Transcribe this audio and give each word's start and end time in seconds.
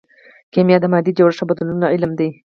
کیمیا 0.53 0.77
د 0.81 0.85
مادې 0.91 1.11
د 1.13 1.17
جوړښت 1.17 1.39
او 1.41 1.49
بدلونونو 1.49 1.91
علم 1.93 2.11
دی. 2.19 2.29